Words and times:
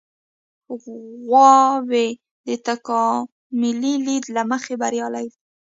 غواوې 1.27 2.07
د 2.47 2.49
تکاملي 2.67 3.95
لید 4.05 4.25
له 4.35 4.41
مخې 4.51 4.73
بریالۍ 4.81 5.27
دي. 5.33 5.39